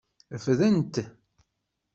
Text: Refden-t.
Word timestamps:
Refden-t. 0.33 0.95